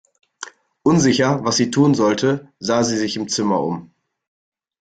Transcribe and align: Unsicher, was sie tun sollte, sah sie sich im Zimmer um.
Unsicher, 0.81 1.43
was 1.45 1.57
sie 1.57 1.69
tun 1.69 1.93
sollte, 1.93 2.51
sah 2.57 2.83
sie 2.83 2.97
sich 2.97 3.17
im 3.17 3.27
Zimmer 3.29 3.61
um. 3.61 3.91